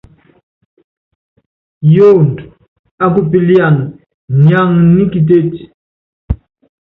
[1.93, 2.43] Yoondo
[3.03, 3.83] ákupíliana
[4.43, 5.61] niaŋa nḭ kitétí.